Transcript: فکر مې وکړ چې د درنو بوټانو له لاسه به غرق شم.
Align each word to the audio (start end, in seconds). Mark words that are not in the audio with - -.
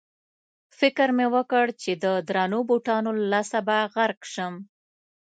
فکر 0.79 1.07
مې 1.17 1.27
وکړ 1.35 1.65
چې 1.81 1.91
د 2.03 2.05
درنو 2.27 2.59
بوټانو 2.69 3.11
له 3.17 3.23
لاسه 3.33 3.59
به 3.67 3.77
غرق 3.93 4.21
شم. 4.33 4.53